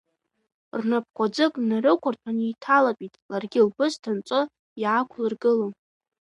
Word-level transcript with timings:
Рнапқәа 0.79 1.25
ӡык 1.35 1.53
нарықәырҭәан, 1.67 2.37
еиҭалатәеит, 2.45 3.13
ларгьы 3.31 3.61
лбысҭа 3.67 4.11
нҵо 4.17 4.39
иаақәлыргылон. 4.81 5.73